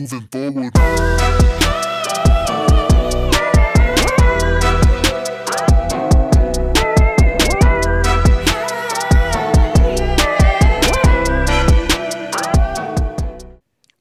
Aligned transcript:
Moving 0.00 0.28
forward. 0.28 0.72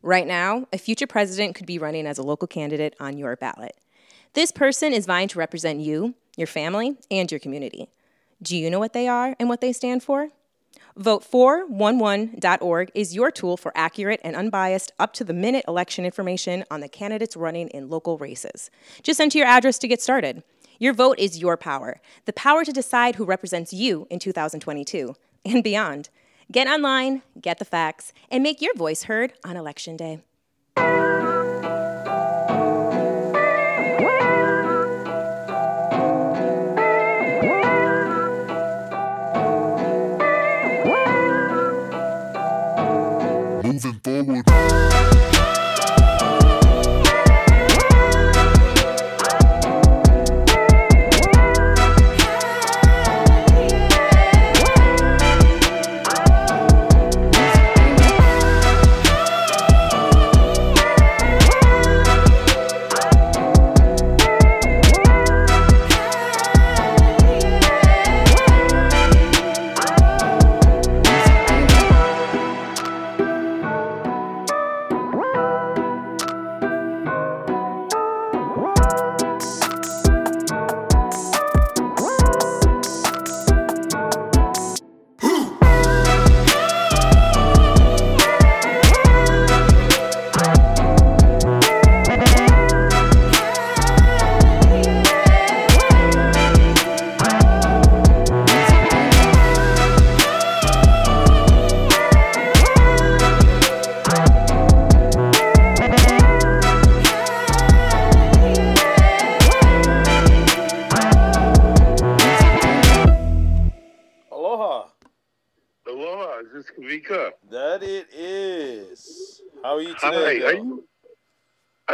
Right 0.02 0.26
now, 0.26 0.68
a 0.72 0.78
future 0.78 1.06
president 1.06 1.56
could 1.56 1.66
be 1.66 1.78
running 1.78 2.08
as 2.08 2.18
a 2.18 2.24
local 2.24 2.48
candidate 2.48 2.96
on 3.02 3.18
your 3.18 3.36
ballot. 3.36 3.76
This 4.34 4.54
person 4.54 4.94
is 4.94 5.06
vying 5.06 5.28
to 5.28 5.40
represent 5.40 5.82
you, 5.82 6.16
your 6.38 6.48
family, 6.48 6.96
and 7.12 7.30
your 7.30 7.40
community. 7.40 7.90
Do 8.42 8.56
you 8.56 8.70
know 8.70 8.80
what 8.80 8.94
they 8.94 9.10
are 9.10 9.36
and 9.38 9.50
what 9.50 9.60
they 9.60 9.74
stand 9.74 10.02
for? 10.02 10.30
Vote411.org 11.00 12.92
is 12.94 13.16
your 13.16 13.32
tool 13.32 13.56
for 13.56 13.72
accurate 13.74 14.20
and 14.24 14.36
unbiased, 14.36 14.92
up 15.00 15.14
to 15.14 15.24
the 15.24 15.34
minute 15.34 15.64
election 15.68 16.04
information 16.04 16.66
on 16.70 16.82
the 16.82 16.90
candidates 16.90 17.38
running 17.38 17.70
in 17.70 17.90
local 17.90 18.18
races. 18.18 18.70
Just 19.02 19.22
enter 19.22 19.38
your 19.38 19.48
address 19.48 19.78
to 19.80 19.88
get 19.88 20.02
started. 20.02 20.44
Your 20.78 20.94
vote 20.94 21.18
is 21.18 21.40
your 21.40 21.58
power, 21.58 22.02
the 22.26 22.34
power 22.34 22.66
to 22.66 22.72
decide 22.72 23.16
who 23.16 23.26
represents 23.26 23.72
you 23.72 24.08
in 24.10 24.20
2022 24.20 25.16
and 25.46 25.64
beyond. 25.64 26.10
Get 26.52 26.68
online, 26.68 27.22
get 27.40 27.60
the 27.60 27.66
facts, 27.66 28.12
and 28.30 28.44
make 28.44 28.62
your 28.62 28.74
voice 28.76 29.04
heard 29.04 29.34
on 29.46 29.56
Election 29.56 29.96
Day. 29.96 30.20
Moving 43.86 44.89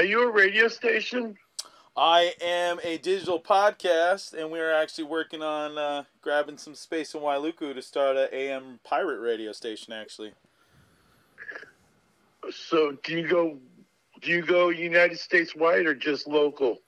you 0.06 0.28
a 0.28 0.32
radio 0.32 0.68
station? 0.68 1.38
I 1.98 2.34
am 2.42 2.80
a 2.84 2.98
digital 2.98 3.40
podcast, 3.40 4.34
and 4.34 4.52
we 4.52 4.60
are 4.60 4.74
actually 4.74 5.06
working 5.06 5.42
on 5.42 5.78
uh, 5.78 6.04
grabbing 6.22 6.58
some 6.58 6.76
space 6.76 7.14
in 7.14 7.22
Wailuku 7.22 7.74
to 7.74 7.82
start 7.82 8.18
a 8.18 8.34
AM 8.36 8.80
pirate 8.84 9.20
radio 9.20 9.52
station. 9.54 9.94
Actually, 9.94 10.34
So 12.52 12.98
do 13.04 13.14
you 13.14 13.28
go 13.28 13.58
do 14.22 14.32
you 14.32 14.42
go 14.42 14.70
United 14.70 15.20
States 15.20 15.56
wide 15.56 15.86
or 15.86 15.94
just 15.96 16.28
local? 16.28 16.80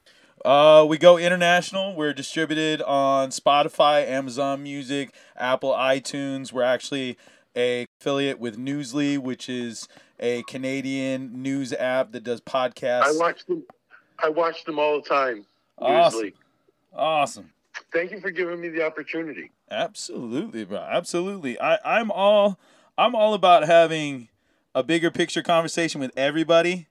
uh, 0.45 0.85
we 0.87 0.97
go 0.97 1.17
international. 1.17 1.95
We're 1.95 2.13
distributed 2.13 2.81
on 2.81 3.29
Spotify, 3.29 4.07
Amazon 4.07 4.63
Music, 4.63 5.13
Apple 5.35 5.71
iTunes. 5.71 6.51
We're 6.51 6.63
actually 6.63 7.17
a 7.55 7.85
affiliate 7.99 8.39
with 8.39 8.57
Newsly, 8.57 9.17
which 9.17 9.49
is 9.49 9.87
a 10.19 10.43
Canadian 10.43 11.41
news 11.41 11.73
app 11.73 12.11
that 12.11 12.23
does 12.23 12.41
podcasts. 12.41 13.03
I 13.03 13.11
watch 13.13 13.45
them 13.45 13.63
I 14.19 14.29
watch 14.29 14.63
them 14.65 14.79
all 14.79 15.01
the 15.01 15.07
time. 15.07 15.45
Awesome. 15.77 16.19
Usually. 16.19 16.35
Awesome. 16.93 17.51
Thank 17.93 18.11
you 18.11 18.19
for 18.19 18.31
giving 18.31 18.59
me 18.59 18.69
the 18.69 18.85
opportunity. 18.85 19.51
Absolutely, 19.69 20.65
bro. 20.65 20.79
Absolutely. 20.79 21.59
I, 21.59 21.77
I'm 21.85 22.11
all 22.11 22.59
I'm 22.97 23.15
all 23.15 23.33
about 23.33 23.65
having 23.65 24.29
a 24.73 24.83
bigger 24.83 25.11
picture 25.11 25.43
conversation 25.43 26.01
with 26.01 26.11
everybody. 26.17 26.87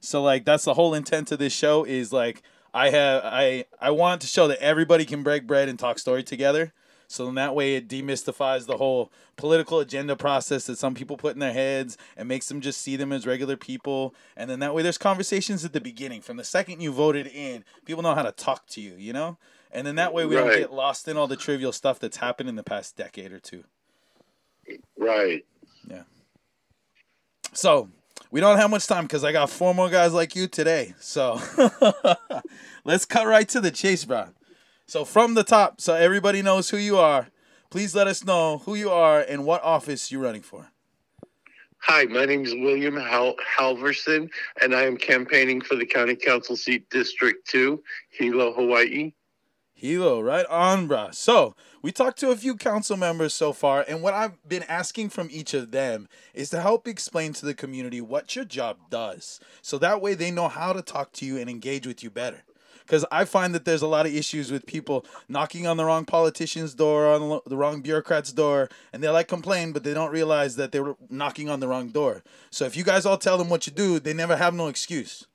So 0.00 0.22
like 0.22 0.44
that's 0.44 0.64
the 0.64 0.74
whole 0.74 0.94
intent 0.94 1.30
of 1.32 1.38
this 1.38 1.52
show 1.52 1.84
is 1.84 2.12
like 2.12 2.42
I 2.72 2.90
have 2.90 3.22
I 3.24 3.66
I 3.80 3.90
want 3.90 4.20
to 4.22 4.26
show 4.26 4.48
that 4.48 4.58
everybody 4.58 5.04
can 5.04 5.22
break 5.22 5.46
bread 5.46 5.68
and 5.68 5.78
talk 5.78 5.98
story 5.98 6.22
together. 6.22 6.72
So 7.14 7.28
in 7.28 7.36
that 7.36 7.54
way 7.54 7.76
it 7.76 7.88
demystifies 7.88 8.66
the 8.66 8.76
whole 8.76 9.12
political 9.36 9.78
agenda 9.80 10.16
process 10.16 10.66
that 10.66 10.78
some 10.78 10.94
people 10.94 11.16
put 11.16 11.34
in 11.34 11.40
their 11.40 11.52
heads 11.52 11.96
and 12.16 12.28
makes 12.28 12.48
them 12.48 12.60
just 12.60 12.80
see 12.80 12.96
them 12.96 13.12
as 13.12 13.26
regular 13.26 13.56
people. 13.56 14.14
And 14.36 14.50
then 14.50 14.58
that 14.60 14.74
way 14.74 14.82
there's 14.82 14.98
conversations 14.98 15.64
at 15.64 15.72
the 15.72 15.80
beginning. 15.80 16.20
From 16.20 16.36
the 16.36 16.44
second 16.44 16.80
you 16.80 16.92
voted 16.92 17.28
in, 17.28 17.64
people 17.84 18.02
know 18.02 18.14
how 18.14 18.22
to 18.22 18.32
talk 18.32 18.66
to 18.68 18.80
you, 18.80 18.94
you 18.98 19.12
know? 19.12 19.38
And 19.70 19.86
then 19.86 19.94
that 19.96 20.12
way 20.12 20.26
we 20.26 20.34
don't 20.34 20.56
get 20.56 20.72
lost 20.72 21.08
in 21.08 21.16
all 21.16 21.26
the 21.26 21.36
trivial 21.36 21.72
stuff 21.72 21.98
that's 21.98 22.18
happened 22.18 22.48
in 22.48 22.56
the 22.56 22.62
past 22.62 22.96
decade 22.96 23.32
or 23.32 23.40
two. 23.40 23.64
Right. 24.98 25.44
Yeah. 25.88 26.02
So 27.52 27.90
we 28.30 28.40
don't 28.40 28.56
have 28.58 28.70
much 28.70 28.86
time 28.86 29.04
because 29.04 29.24
I 29.24 29.32
got 29.32 29.50
four 29.50 29.74
more 29.74 29.88
guys 29.88 30.12
like 30.12 30.34
you 30.34 30.46
today. 30.46 30.94
So 30.98 31.40
let's 32.84 33.04
cut 33.04 33.26
right 33.26 33.48
to 33.50 33.60
the 33.60 33.70
chase, 33.70 34.04
bro. 34.04 34.28
So 34.86 35.04
from 35.04 35.34
the 35.34 35.44
top, 35.44 35.80
so 35.80 35.94
everybody 35.94 36.42
knows 36.42 36.70
who 36.70 36.76
you 36.76 36.98
are. 36.98 37.28
Please 37.70 37.94
let 37.94 38.06
us 38.06 38.24
know 38.24 38.58
who 38.58 38.74
you 38.74 38.90
are 38.90 39.20
and 39.20 39.44
what 39.44 39.62
office 39.62 40.12
you're 40.12 40.22
running 40.22 40.42
for. 40.42 40.70
Hi, 41.78 42.04
my 42.04 42.24
name 42.24 42.44
is 42.44 42.54
William 42.54 42.96
Hal- 42.96 43.36
Halversen, 43.58 44.30
and 44.62 44.74
I 44.74 44.82
am 44.84 44.96
campaigning 44.96 45.60
for 45.60 45.74
the 45.74 45.84
County 45.84 46.16
Council 46.16 46.56
seat 46.56 46.88
District 46.90 47.46
2, 47.48 47.82
Hilo, 48.10 48.52
Hawaii. 48.52 49.12
Hilo, 49.74 50.20
right 50.20 50.46
on, 50.46 50.88
bruh. 50.88 51.14
So 51.14 51.56
we 51.82 51.92
talked 51.92 52.18
to 52.20 52.30
a 52.30 52.36
few 52.36 52.56
council 52.56 52.96
members 52.96 53.34
so 53.34 53.52
far, 53.52 53.84
and 53.86 54.02
what 54.02 54.14
I've 54.14 54.48
been 54.48 54.62
asking 54.62 55.10
from 55.10 55.28
each 55.30 55.52
of 55.52 55.72
them 55.72 56.08
is 56.32 56.48
to 56.50 56.60
help 56.60 56.86
explain 56.86 57.32
to 57.34 57.44
the 57.44 57.54
community 57.54 58.00
what 58.00 58.36
your 58.36 58.46
job 58.46 58.78
does, 58.88 59.40
so 59.60 59.76
that 59.78 60.00
way 60.00 60.14
they 60.14 60.30
know 60.30 60.48
how 60.48 60.72
to 60.72 60.80
talk 60.80 61.12
to 61.14 61.26
you 61.26 61.36
and 61.38 61.50
engage 61.50 61.86
with 61.86 62.02
you 62.02 62.08
better. 62.08 62.44
Because 62.86 63.04
I 63.10 63.24
find 63.24 63.54
that 63.54 63.64
there's 63.64 63.82
a 63.82 63.86
lot 63.86 64.06
of 64.06 64.14
issues 64.14 64.52
with 64.52 64.66
people 64.66 65.06
knocking 65.28 65.66
on 65.66 65.76
the 65.78 65.84
wrong 65.84 66.04
politician's 66.04 66.74
door, 66.74 67.06
on 67.06 67.40
the 67.46 67.56
wrong 67.56 67.80
bureaucrat's 67.80 68.32
door, 68.32 68.68
and 68.92 69.02
they 69.02 69.08
like 69.08 69.28
complain, 69.28 69.72
but 69.72 69.84
they 69.84 69.94
don't 69.94 70.12
realize 70.12 70.56
that 70.56 70.72
they 70.72 70.80
were 70.80 70.96
knocking 71.08 71.48
on 71.48 71.60
the 71.60 71.68
wrong 71.68 71.88
door. 71.88 72.22
So 72.50 72.66
if 72.66 72.76
you 72.76 72.84
guys 72.84 73.06
all 73.06 73.18
tell 73.18 73.38
them 73.38 73.48
what 73.48 73.66
you 73.66 73.72
do, 73.72 73.98
they 73.98 74.12
never 74.12 74.36
have 74.36 74.54
no 74.54 74.68
excuse. 74.68 75.26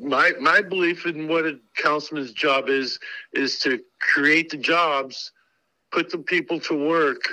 my 0.00 0.32
my 0.40 0.60
belief 0.62 1.06
in 1.06 1.28
what 1.28 1.46
a 1.46 1.58
councilman's 1.76 2.32
job 2.32 2.68
is 2.68 2.98
is 3.32 3.58
to 3.60 3.80
create 4.00 4.50
the 4.50 4.56
jobs, 4.56 5.32
put 5.92 6.10
the 6.10 6.18
people 6.18 6.58
to 6.60 6.74
work, 6.88 7.28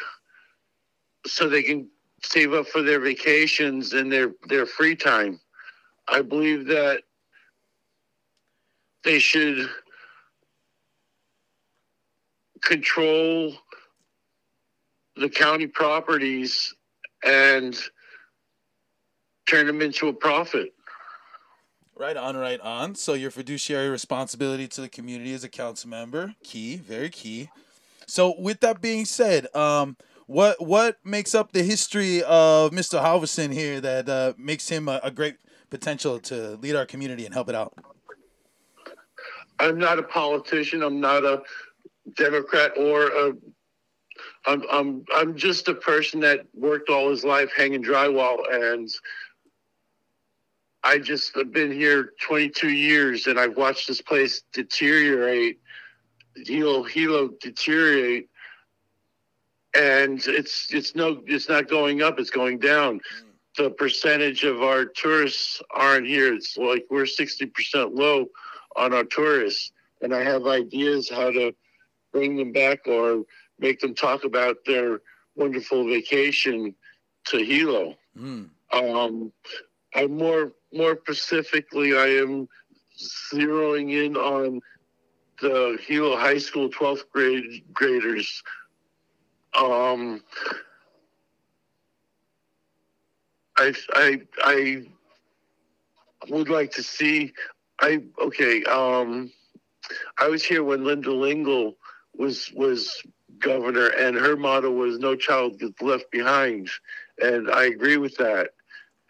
so 1.25 1.48
they 1.48 1.63
can 1.63 1.88
save 2.24 2.54
up 2.54 2.68
for 2.68 2.81
their 2.81 3.00
vacations 3.00 3.94
and 3.94 4.12
their 4.12 4.33
their 4.48 4.66
free 4.66 4.95
time. 4.95 5.39
I 6.07 6.21
believe 6.21 6.68
that 6.68 7.04
they 9.03 9.19
should 9.19 9.69
control 12.62 13.53
the 15.15 15.30
county 15.30 15.68
properties 15.68 16.74
and 17.24 17.77
turn 19.48 19.68
them 19.68 19.81
into 19.81 20.07
a 20.07 20.13
profit. 20.13 20.74
Right 21.95 22.18
on, 22.18 22.36
right 22.36 22.59
on. 22.62 22.95
So 22.95 23.13
your 23.13 23.31
fiduciary 23.31 23.89
responsibility 23.89 24.68
to 24.69 24.81
the 24.81 24.89
community 24.89 25.33
as 25.33 25.44
a 25.44 25.50
council 25.50 25.89
member, 25.89 26.33
key, 26.44 26.77
very 26.77 27.09
key. 27.09 27.50
So 28.07 28.33
with 28.39 28.59
that 28.62 28.81
being 28.81 29.06
said, 29.06 29.54
um, 29.56 29.97
what 30.25 30.65
what 30.65 30.97
makes 31.04 31.36
up 31.36 31.51
the 31.51 31.63
history 31.63 32.24
of 32.24 32.71
Mr. 32.71 33.04
Halversen 33.04 33.54
here 33.54 33.81
that 33.81 34.09
uh, 34.09 34.33
makes 34.38 34.69
him 34.69 34.88
a, 34.88 35.00
a 35.04 35.12
great 35.12 35.36
potential 35.69 36.19
to 36.19 36.57
lead 36.62 36.75
our 36.75 36.86
community 36.86 37.25
and 37.25 37.33
help 37.33 37.50
it 37.50 37.56
out? 37.56 37.74
I'm 39.62 39.78
not 39.78 40.00
a 40.00 40.04
politician. 40.04 40.81
I'm 40.81 41.00
not 41.00 41.24
a 41.24 41.44
Democrat 42.16 42.74
or 42.78 43.08
a. 43.08 43.34
I'm 44.46 44.63
I'm 44.72 45.06
I'm 45.13 45.38
just 45.38 45.68
a 45.68 45.75
person 45.75 46.19
that 46.22 46.48
worked 46.54 46.90
all 46.90 47.10
his 47.10 47.24
life 47.24 47.52
hanging 47.56 47.84
drywall, 47.84 48.40
and 48.52 48.90
I 50.84 50.98
just 50.98 51.36
have 51.36 51.52
been 51.52 51.72
here 51.72 52.13
22 52.22 52.69
years, 52.69 53.28
and 53.28 53.40
I've 53.40 53.56
watched 53.56 53.88
this 53.88 54.02
place 54.02 54.42
deteriorate, 54.52 55.60
Hilo 56.36 56.84
Hilo 56.84 57.30
deteriorate, 57.40 58.30
and 59.75 60.19
it's 60.28 60.74
it's 60.74 60.96
no 60.96 61.22
it's 61.28 61.50
not 61.50 61.69
going 61.69 62.02
up. 62.02 62.19
It's 62.19 62.31
going 62.31 62.57
down. 62.57 62.98
Mm. 62.98 63.28
The 63.57 63.69
percentage 63.69 64.44
of 64.44 64.64
our 64.64 64.86
tourists 64.86 65.62
aren't 65.72 66.07
here. 66.07 66.34
It's 66.34 66.57
like 66.57 66.86
we're 66.90 67.04
60% 67.04 67.52
low 67.94 68.28
on 68.75 68.94
our 68.94 69.03
tourists, 69.03 69.71
and 70.01 70.13
I 70.13 70.23
have 70.23 70.47
ideas 70.47 71.09
how 71.09 71.31
to 71.31 71.53
bring 72.12 72.35
them 72.35 72.51
back 72.51 72.88
or 72.88 73.23
make 73.59 73.79
them 73.79 73.94
talk 73.94 74.23
about 74.23 74.57
their 74.65 75.01
wonderful 75.35 75.85
vacation 75.85 76.75
to 77.25 77.38
Hilo. 77.38 77.95
Mm. 78.18 78.50
Um, 78.73 79.31
I'm 79.94 80.18
more 80.18 80.53
more 80.73 80.97
specifically, 81.01 81.97
I 81.97 82.07
am 82.21 82.47
zeroing 83.33 83.91
in 84.06 84.15
on 84.15 84.62
the 85.41 85.77
Hilo 85.85 86.15
High 86.15 86.38
School 86.38 86.69
12th 86.69 87.09
grade 87.12 87.63
graders. 87.73 88.41
Um, 89.57 90.21
I 93.57 93.73
I 93.94 94.21
I 94.44 94.83
would 96.29 96.50
like 96.50 96.71
to 96.71 96.83
see. 96.83 97.33
I 97.81 98.04
okay. 98.22 98.63
Um, 98.63 99.31
I 100.19 100.28
was 100.30 100.44
here 100.44 100.63
when 100.63 100.86
Linda 100.86 101.12
Lingle 101.12 101.78
was 102.16 102.51
was 102.54 103.01
governor, 103.39 103.88
and 103.88 104.16
her 104.16 104.38
motto 104.38 104.72
was 104.72 105.00
"No 105.00 105.16
child 105.16 105.60
gets 105.60 105.81
left 105.81 106.12
behind," 106.12 106.69
and 107.19 107.50
I 107.50 107.66
agree 107.66 107.98
with 107.98 108.16
that. 108.18 108.51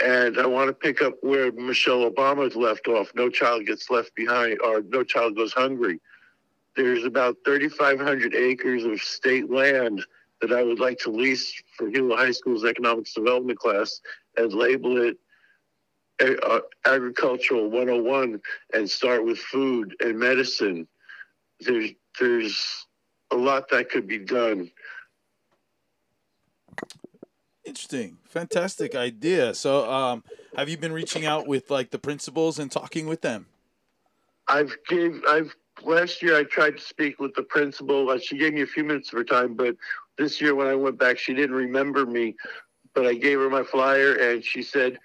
And 0.03 0.39
I 0.39 0.47
want 0.47 0.69
to 0.69 0.73
pick 0.73 1.01
up 1.01 1.15
where 1.21 1.51
Michelle 1.51 2.09
Obama 2.09 2.53
left 2.56 2.88
off: 2.88 3.12
"No 3.13 3.29
child 3.29 3.65
gets 3.65 3.89
left 3.89 4.15
behind," 4.15 4.59
or 4.62 4.81
"No 4.81 5.03
child 5.03 5.35
goes 5.35 5.53
hungry." 5.53 6.00
There's 6.75 7.03
about 7.03 7.38
3,500 7.45 8.33
acres 8.33 8.85
of 8.85 9.01
state 9.01 9.50
land 9.50 10.06
that 10.39 10.53
I 10.53 10.63
would 10.63 10.79
like 10.79 10.97
to 11.00 11.12
lease 11.12 11.62
for 11.75 11.89
Hilo 11.89 12.15
High 12.15 12.31
School's 12.31 12.63
economics 12.63 13.13
development 13.13 13.59
class 13.59 14.00
and 14.38 14.53
label 14.53 14.97
it 15.01 15.18
agricultural 16.85 17.69
101 17.69 18.41
and 18.73 18.89
start 18.89 19.25
with 19.25 19.39
food 19.39 19.95
and 20.00 20.18
medicine. 20.18 20.88
There's 21.59 21.91
there's 22.19 22.85
a 23.31 23.35
lot 23.35 23.69
that 23.69 23.89
could 23.89 24.07
be 24.07 24.19
done. 24.19 24.71
Interesting, 27.63 28.18
fantastic 28.23 28.95
idea. 28.95 29.53
So, 29.53 29.89
um, 29.89 30.23
have 30.56 30.68
you 30.68 30.77
been 30.77 30.91
reaching 30.91 31.25
out 31.25 31.47
with 31.47 31.69
like 31.69 31.91
the 31.91 32.00
principals 32.00 32.59
and 32.59 32.71
talking 32.71 33.07
with 33.07 33.21
them? 33.21 33.45
I've 34.47 34.75
gave 34.88 35.21
I've 35.27 35.56
last 35.83 36.21
year 36.21 36.38
I 36.38 36.44
tried 36.44 36.77
to 36.77 36.83
speak 36.83 37.19
with 37.19 37.33
the 37.35 37.44
principal. 37.44 38.09
Uh, 38.09 38.19
she 38.19 38.38
gave 38.38 38.53
me 38.53 38.62
a 38.62 38.68
few 38.68 38.83
minutes 38.83 39.09
of 39.13 39.18
her 39.18 39.23
time, 39.23 39.53
but 39.53 39.75
this 40.18 40.41
year 40.41 40.56
when 40.56 40.68
I 40.68 40.75
went 40.75 40.97
back, 40.97 41.18
she 41.18 41.33
didn't 41.33 41.56
remember 41.56 42.06
me. 42.06 42.35
But 42.94 43.07
I 43.07 43.13
gave 43.13 43.39
her 43.39 43.50
my 43.50 43.63
flyer, 43.63 44.15
and 44.15 44.44
she 44.44 44.62
said 44.62 45.00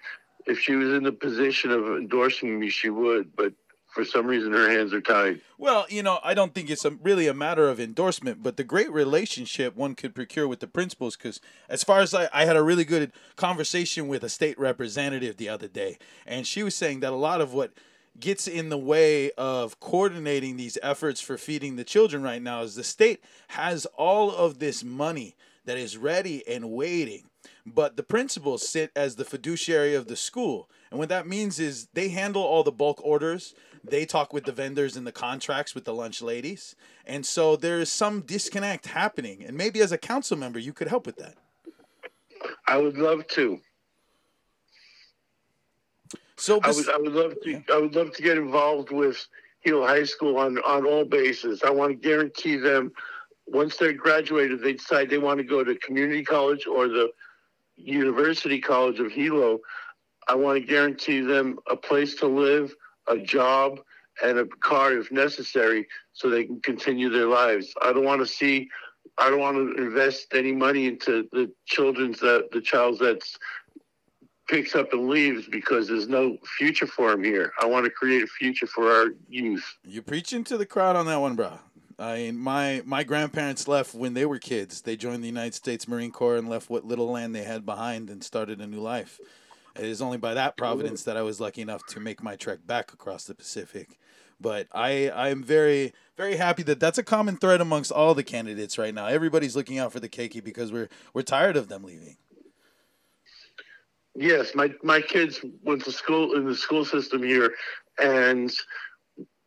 if 0.47 0.59
she 0.59 0.75
was 0.75 0.93
in 0.93 1.03
the 1.03 1.11
position 1.11 1.71
of 1.71 1.85
endorsing 1.85 2.59
me, 2.59 2.69
she 2.69 2.89
would. 2.89 3.35
But 3.35 3.53
for 3.97 4.05
some 4.05 4.27
reason, 4.27 4.51
her 4.53 4.69
hands 4.69 4.93
are 4.93 5.01
tied. 5.01 5.41
Well, 5.57 5.85
you 5.89 6.03
know, 6.03 6.19
I 6.23 6.33
don't 6.33 6.53
think 6.53 6.69
it's 6.69 6.85
a, 6.85 6.91
really 6.91 7.27
a 7.27 7.33
matter 7.33 7.67
of 7.67 7.79
endorsement, 7.79 8.43
but 8.43 8.55
the 8.55 8.63
great 8.63 8.91
relationship 8.91 9.75
one 9.75 9.95
could 9.95 10.13
procure 10.13 10.47
with 10.47 10.59
the 10.59 10.67
principals. 10.67 11.17
Because 11.17 11.41
as 11.67 11.83
far 11.83 11.99
as 11.99 12.13
I, 12.13 12.29
I 12.33 12.45
had 12.45 12.55
a 12.55 12.63
really 12.63 12.85
good 12.85 13.11
conversation 13.35 14.07
with 14.07 14.23
a 14.23 14.29
state 14.29 14.57
representative 14.59 15.37
the 15.37 15.49
other 15.49 15.67
day, 15.67 15.97
and 16.25 16.45
she 16.45 16.63
was 16.63 16.75
saying 16.75 16.99
that 17.01 17.11
a 17.11 17.17
lot 17.17 17.41
of 17.41 17.53
what 17.53 17.73
gets 18.19 18.47
in 18.47 18.69
the 18.69 18.77
way 18.77 19.31
of 19.31 19.79
coordinating 19.79 20.57
these 20.57 20.77
efforts 20.81 21.21
for 21.21 21.37
feeding 21.37 21.75
the 21.75 21.83
children 21.83 22.23
right 22.23 22.41
now 22.41 22.61
is 22.61 22.75
the 22.75 22.83
state 22.83 23.23
has 23.49 23.85
all 23.95 24.31
of 24.31 24.59
this 24.59 24.83
money 24.83 25.35
that 25.65 25.77
is 25.77 25.97
ready 25.97 26.47
and 26.47 26.71
waiting 26.71 27.23
but 27.65 27.97
the 27.97 28.03
principals 28.03 28.67
sit 28.67 28.91
as 28.95 29.15
the 29.15 29.25
fiduciary 29.25 29.95
of 29.95 30.07
the 30.07 30.15
school. 30.15 30.69
And 30.89 30.99
what 30.99 31.09
that 31.09 31.27
means 31.27 31.59
is 31.59 31.87
they 31.93 32.09
handle 32.09 32.41
all 32.41 32.63
the 32.63 32.71
bulk 32.71 32.99
orders. 33.03 33.53
They 33.83 34.05
talk 34.05 34.33
with 34.33 34.45
the 34.45 34.51
vendors 34.51 34.95
and 34.95 35.05
the 35.05 35.11
contracts 35.11 35.75
with 35.75 35.85
the 35.85 35.93
lunch 35.93 36.21
ladies. 36.21 36.75
And 37.05 37.25
so 37.25 37.55
there 37.55 37.79
is 37.79 37.91
some 37.91 38.21
disconnect 38.21 38.87
happening. 38.87 39.43
And 39.43 39.57
maybe 39.57 39.81
as 39.81 39.91
a 39.91 39.97
council 39.97 40.37
member 40.37 40.59
you 40.59 40.73
could 40.73 40.87
help 40.87 41.05
with 41.05 41.17
that. 41.17 41.35
I 42.67 42.77
would 42.77 42.97
love 42.97 43.27
to. 43.27 43.59
so 46.37 46.59
I 46.63 46.71
would 46.71 46.89
I 46.89 46.97
would 46.97 47.13
love 47.13 47.33
to 47.43 47.63
I 47.73 47.77
would 47.77 47.95
love 47.95 48.13
to 48.13 48.21
get 48.21 48.37
involved 48.37 48.91
with 48.91 49.25
Hilo 49.61 49.85
High 49.85 50.03
School 50.03 50.37
on 50.37 50.59
on 50.59 50.85
all 50.85 51.03
bases. 51.03 51.63
I 51.63 51.71
want 51.71 51.91
to 51.91 52.07
guarantee 52.07 52.57
them 52.57 52.91
once 53.47 53.77
they're 53.77 53.93
graduated, 53.93 54.61
they 54.61 54.73
decide 54.73 55.09
they 55.09 55.17
want 55.17 55.39
to 55.39 55.43
go 55.43 55.63
to 55.63 55.75
community 55.75 56.23
college 56.23 56.67
or 56.67 56.87
the 56.87 57.09
University 57.77 58.59
College 58.59 58.99
of 58.99 59.11
Hilo. 59.11 59.59
I 60.27 60.35
want 60.35 60.59
to 60.59 60.65
guarantee 60.65 61.21
them 61.21 61.57
a 61.69 61.75
place 61.75 62.15
to 62.15 62.27
live, 62.27 62.73
a 63.07 63.17
job, 63.17 63.79
and 64.23 64.39
a 64.39 64.45
car 64.61 64.93
if 64.93 65.11
necessary, 65.11 65.87
so 66.13 66.29
they 66.29 66.45
can 66.45 66.59
continue 66.61 67.09
their 67.09 67.27
lives. 67.27 67.73
I 67.81 67.93
don't 67.93 68.03
want 68.03 68.21
to 68.21 68.27
see. 68.27 68.69
I 69.17 69.29
don't 69.29 69.39
want 69.39 69.57
to 69.57 69.83
invest 69.83 70.27
any 70.33 70.51
money 70.51 70.87
into 70.87 71.27
the 71.31 71.51
children's 71.65 72.19
that 72.19 72.49
the 72.51 72.61
child 72.61 72.99
that's 72.99 73.37
picks 74.47 74.75
up 74.75 74.93
and 74.93 75.07
leaves 75.07 75.47
because 75.47 75.87
there's 75.87 76.07
no 76.07 76.37
future 76.57 76.87
for 76.87 77.11
him 77.11 77.23
here. 77.23 77.51
I 77.59 77.65
want 77.65 77.85
to 77.85 77.91
create 77.91 78.23
a 78.23 78.27
future 78.27 78.67
for 78.67 78.91
our 78.91 79.07
youth. 79.27 79.65
You're 79.83 80.03
preaching 80.03 80.43
to 80.45 80.57
the 80.57 80.65
crowd 80.65 80.95
on 80.95 81.05
that 81.07 81.19
one, 81.19 81.35
bro. 81.35 81.59
I 81.99 82.15
mean, 82.15 82.37
my 82.37 82.83
my 82.85 83.03
grandparents 83.03 83.67
left 83.67 83.95
when 83.95 84.13
they 84.13 84.25
were 84.25 84.39
kids. 84.39 84.81
They 84.81 84.95
joined 84.95 85.23
the 85.23 85.27
United 85.27 85.55
States 85.55 85.87
Marine 85.87 86.11
Corps 86.11 86.37
and 86.37 86.49
left 86.49 86.69
what 86.69 86.85
little 86.85 87.11
land 87.11 87.33
they 87.33 87.43
had 87.43 87.65
behind 87.65 88.09
and 88.09 88.23
started 88.23 88.61
a 88.61 88.67
new 88.67 88.79
life. 88.79 89.19
It 89.75 89.85
is 89.85 90.01
only 90.01 90.17
by 90.17 90.33
that 90.35 90.57
providence 90.57 91.03
that 91.03 91.17
I 91.17 91.21
was 91.21 91.39
lucky 91.39 91.61
enough 91.61 91.85
to 91.87 91.99
make 91.99 92.23
my 92.23 92.35
trek 92.35 92.59
back 92.65 92.93
across 92.93 93.25
the 93.25 93.35
Pacific. 93.35 93.97
But 94.39 94.67
I 94.71 95.09
I'm 95.09 95.43
very 95.43 95.93
very 96.15 96.35
happy 96.35 96.61
that 96.63 96.79
that's 96.79 96.99
a 96.99 97.03
common 97.03 97.37
thread 97.37 97.61
amongst 97.61 97.91
all 97.91 98.13
the 98.13 98.23
candidates 98.23 98.77
right 98.77 98.93
now. 98.93 99.07
Everybody's 99.07 99.55
looking 99.55 99.79
out 99.79 99.91
for 99.91 99.99
the 99.99 100.09
keiki 100.09 100.43
because 100.43 100.71
we're 100.71 100.89
we're 101.13 101.23
tired 101.23 101.57
of 101.57 101.67
them 101.67 101.83
leaving. 101.83 102.17
Yes, 104.13 104.53
my 104.53 104.71
my 104.83 105.01
kids 105.01 105.43
went 105.63 105.83
to 105.85 105.91
school 105.91 106.35
in 106.35 106.45
the 106.45 106.55
school 106.55 106.85
system 106.85 107.23
here, 107.23 107.53
and 107.99 108.51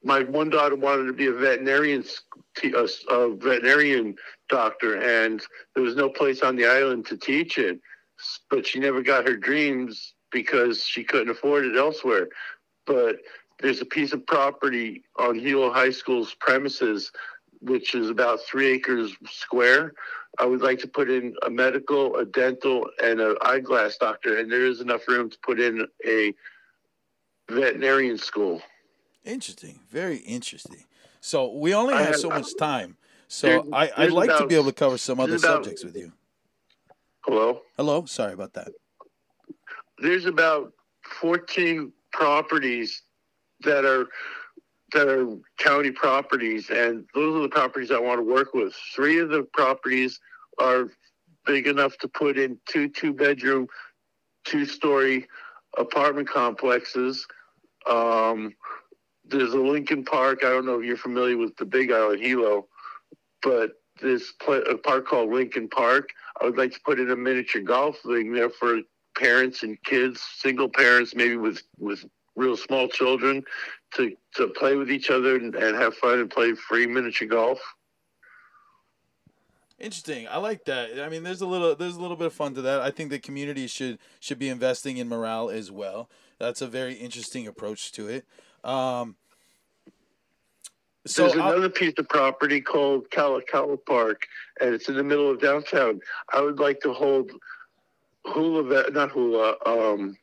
my 0.02 0.22
one 0.22 0.50
daughter 0.50 0.76
wanted 0.76 1.06
to 1.06 1.12
be 1.12 1.26
a 1.26 1.32
veterinarian, 1.32 2.04
a, 2.62 2.88
a 3.10 3.34
veterinarian 3.36 4.16
doctor, 4.48 4.96
and 4.96 5.42
there 5.74 5.84
was 5.84 5.96
no 5.96 6.08
place 6.08 6.42
on 6.42 6.56
the 6.56 6.66
island 6.66 7.06
to 7.06 7.16
teach 7.16 7.58
it. 7.58 7.80
But 8.50 8.66
she 8.66 8.78
never 8.78 9.02
got 9.02 9.26
her 9.26 9.36
dreams 9.36 10.14
because 10.30 10.84
she 10.84 11.04
couldn't 11.04 11.30
afford 11.30 11.64
it 11.64 11.76
elsewhere. 11.76 12.28
But 12.86 13.16
there's 13.60 13.80
a 13.80 13.86
piece 13.86 14.12
of 14.12 14.26
property 14.26 15.04
on 15.18 15.38
Hilo 15.38 15.72
High 15.72 15.90
School's 15.90 16.34
premises, 16.34 17.12
which 17.60 17.94
is 17.94 18.08
about 18.08 18.40
three 18.40 18.68
acres 18.72 19.14
square. 19.28 19.92
I 20.38 20.46
would 20.46 20.62
like 20.62 20.78
to 20.80 20.88
put 20.88 21.10
in 21.10 21.34
a 21.44 21.50
medical, 21.50 22.16
a 22.16 22.24
dental, 22.24 22.88
and 23.02 23.20
an 23.20 23.36
eyeglass 23.42 23.98
doctor, 23.98 24.38
and 24.38 24.50
there 24.50 24.66
is 24.66 24.80
enough 24.80 25.06
room 25.08 25.28
to 25.28 25.38
put 25.42 25.60
in 25.60 25.86
a 26.06 26.32
veterinarian 27.50 28.16
school. 28.16 28.62
Interesting, 29.24 29.80
very 29.90 30.16
interesting. 30.18 30.84
So 31.20 31.52
we 31.52 31.74
only 31.74 31.94
have 31.94 32.06
have- 32.06 32.16
so 32.16 32.28
much 32.30 32.56
time. 32.56 32.96
So 33.28 33.46
There's- 33.46 33.68
I, 33.72 33.90
I'd 34.04 34.12
like 34.12 34.36
to 34.38 34.46
be 34.46 34.54
able 34.54 34.64
to 34.66 34.72
cover 34.72 34.98
some 34.98 35.20
other 35.20 35.36
about- 35.36 35.64
subjects 35.64 35.84
with 35.84 35.96
you. 35.96 36.12
Hello? 37.24 37.62
Hello, 37.76 38.04
sorry 38.06 38.32
about 38.32 38.54
that. 38.54 38.72
there's 39.98 40.24
about 40.24 40.72
14 41.20 41.92
properties 42.12 43.02
that 43.60 43.84
are 43.84 44.08
that 44.92 45.06
are 45.06 45.36
county 45.58 45.90
properties 45.90 46.70
and 46.70 47.06
those 47.14 47.36
are 47.36 47.42
the 47.42 47.48
properties 47.50 47.90
i 47.90 47.98
want 47.98 48.18
to 48.18 48.24
work 48.24 48.54
with 48.54 48.74
three 48.96 49.18
of 49.20 49.28
the 49.28 49.42
properties 49.52 50.18
are 50.58 50.88
big 51.44 51.66
enough 51.66 51.96
to 51.98 52.08
put 52.08 52.38
in 52.38 52.58
two 52.66 52.88
two 52.88 53.12
bedroom 53.12 53.68
two 54.44 54.64
story 54.64 55.28
apartment 55.76 56.26
complexes 56.26 57.26
um, 57.86 58.54
there's 59.30 59.52
a 59.52 59.58
lincoln 59.58 60.04
park 60.04 60.40
i 60.44 60.48
don't 60.48 60.66
know 60.66 60.80
if 60.80 60.86
you're 60.86 60.96
familiar 60.96 61.36
with 61.36 61.56
the 61.56 61.64
big 61.64 61.90
island 61.92 62.20
hilo 62.20 62.66
but 63.42 63.72
there's 64.00 64.32
pla- 64.40 64.54
a 64.70 64.76
park 64.76 65.06
called 65.06 65.30
lincoln 65.30 65.68
park 65.68 66.10
i 66.40 66.44
would 66.44 66.58
like 66.58 66.72
to 66.72 66.80
put 66.84 66.98
in 66.98 67.10
a 67.10 67.16
miniature 67.16 67.62
golf 67.62 67.98
thing 68.00 68.32
there 68.32 68.50
for 68.50 68.80
parents 69.20 69.62
and 69.62 69.82
kids, 69.84 70.20
single 70.38 70.68
parents, 70.68 71.14
maybe 71.14 71.36
with 71.36 71.62
with 71.78 72.04
real 72.36 72.56
small 72.56 72.88
children, 72.88 73.42
to 73.94 74.16
to 74.36 74.48
play 74.48 74.76
with 74.76 74.90
each 74.90 75.10
other 75.10 75.36
and, 75.36 75.54
and 75.54 75.76
have 75.76 75.94
fun 75.94 76.20
and 76.20 76.30
play 76.30 76.54
free 76.54 76.86
miniature 76.86 77.28
golf. 77.28 77.60
Interesting. 79.78 80.28
I 80.28 80.36
like 80.36 80.66
that. 80.66 81.00
I 81.00 81.08
mean, 81.08 81.22
there's 81.22 81.40
a 81.40 81.46
little 81.46 81.74
there's 81.74 81.96
a 81.96 82.00
little 82.00 82.16
bit 82.16 82.26
of 82.26 82.32
fun 82.32 82.54
to 82.54 82.62
that. 82.62 82.80
I 82.80 82.90
think 82.90 83.10
the 83.10 83.18
community 83.18 83.66
should 83.66 83.98
should 84.18 84.38
be 84.38 84.48
investing 84.48 84.96
in 84.96 85.08
morale 85.08 85.50
as 85.50 85.70
well. 85.70 86.08
That's 86.38 86.62
a 86.62 86.66
very 86.66 86.94
interesting 86.94 87.46
approach 87.46 87.92
to 87.92 88.08
it. 88.08 88.26
Um, 88.64 89.16
so 91.06 91.22
There's 91.22 91.36
I- 91.36 91.50
another 91.50 91.70
piece 91.70 91.94
of 91.98 92.08
property 92.08 92.60
called 92.60 93.10
Kalakaua 93.10 93.78
Park, 93.86 94.26
and 94.60 94.74
it's 94.74 94.88
in 94.88 94.96
the 94.96 95.02
middle 95.02 95.30
of 95.30 95.40
downtown. 95.40 96.00
I 96.32 96.40
would 96.40 96.58
like 96.58 96.80
to 96.80 96.92
hold 96.92 97.32
hula, 98.26 98.90
not 98.90 99.10
hula. 99.10 99.56
Um, 99.64 100.16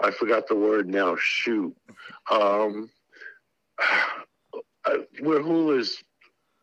I 0.00 0.10
forgot 0.10 0.48
the 0.48 0.56
word 0.56 0.88
now. 0.88 1.16
Shoot, 1.16 1.76
um, 2.30 2.90
uh, 3.78 4.98
where 5.20 5.42
hula's 5.42 6.02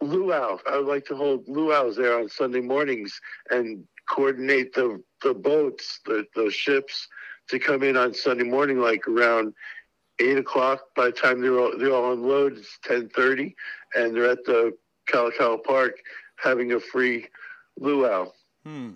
luau. 0.02 0.60
I 0.70 0.78
would 0.78 0.88
like 0.88 1.06
to 1.06 1.16
hold 1.16 1.48
luau's 1.48 1.96
there 1.96 2.20
on 2.20 2.30
Sunday 2.30 2.62
mornings 2.62 3.20
and 3.50 3.88
coordinate 4.10 4.74
the 4.74 5.02
the 5.22 5.34
boats, 5.34 6.02
the 6.06 6.26
the 6.36 6.52
ships 6.52 7.08
to 7.50 7.60
come 7.60 7.84
in 7.84 7.98
on 7.98 8.14
Sunday 8.14 8.44
morning, 8.44 8.80
like 8.80 9.08
around 9.08 9.54
eight 10.20 10.38
o'clock. 10.38 10.82
By 10.96 11.06
the 11.06 11.12
time 11.12 11.42
they're 11.42 11.60
all, 11.60 11.78
they're 11.78 11.94
all 11.94 12.14
unloaded, 12.14 12.60
it's 12.60 12.80
ten 12.84 13.10
thirty, 13.10 13.56
and 13.96 14.16
they're 14.16 14.30
at 14.30 14.44
the 14.46 14.76
Kalakaua 15.12 15.64
Park 15.64 15.98
having 16.38 16.72
a 16.74 16.80
free 16.80 17.28
luau. 17.80 18.32
Hmm. 18.64 18.90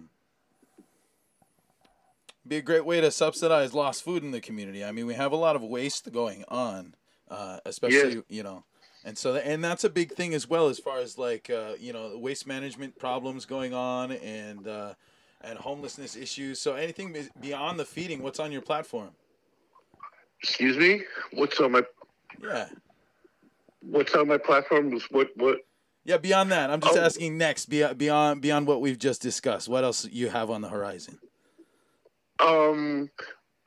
Be 2.47 2.57
a 2.57 2.61
great 2.61 2.85
way 2.85 3.01
to 3.01 3.11
subsidize 3.11 3.73
lost 3.73 4.03
food 4.03 4.23
in 4.23 4.31
the 4.31 4.39
community. 4.39 4.83
I 4.83 4.93
mean, 4.93 5.05
we 5.05 5.15
have 5.15 5.33
a 5.33 5.35
lot 5.35 5.57
of 5.57 5.63
waste 5.63 6.11
going 6.13 6.45
on, 6.47 6.95
uh, 7.29 7.59
especially 7.65 8.15
Yes. 8.15 8.23
you 8.29 8.43
know, 8.43 8.63
and 9.03 9.17
so 9.17 9.35
and 9.35 9.61
that's 9.63 9.83
a 9.83 9.89
big 9.89 10.13
thing 10.13 10.33
as 10.33 10.47
well 10.49 10.69
as 10.69 10.79
far 10.79 10.99
as 10.99 11.17
like 11.17 11.49
uh, 11.49 11.73
you 11.77 11.91
know 11.91 12.17
waste 12.17 12.47
management 12.47 12.97
problems 12.97 13.45
going 13.45 13.73
on 13.73 14.13
and 14.13 14.65
uh, 14.65 14.93
and 15.41 15.59
homelessness 15.59 16.15
issues. 16.15 16.59
So 16.59 16.75
anything 16.75 17.13
beyond 17.41 17.79
the 17.79 17.85
feeding, 17.85 18.23
what's 18.23 18.39
on 18.39 18.53
your 18.53 18.61
platform? 18.61 19.09
Excuse 20.43 20.77
me. 20.77 21.03
What's 21.33 21.59
on 21.59 21.71
my 21.71 21.83
Yeah, 22.41 22.69
What's 23.81 24.13
on 24.15 24.27
my 24.27 24.37
platform? 24.37 24.91
Was 24.91 25.03
what 25.09 25.29
what? 25.35 25.59
yeah. 26.05 26.17
Beyond 26.17 26.51
that, 26.51 26.69
I'm 26.69 26.81
just 26.81 26.97
Oh. 26.97 27.01
asking 27.01 27.37
next. 27.37 27.65
Beyond 27.67 27.97
beyond 27.97 28.41
beyond 28.41 28.67
what 28.67 28.81
we've 28.81 28.99
just 28.99 29.21
discussed, 29.21 29.67
what 29.67 29.83
else 29.83 30.05
you 30.05 30.29
have 30.29 30.49
on 30.49 30.61
the 30.61 30.69
horizon? 30.69 31.19
Um, 32.39 33.09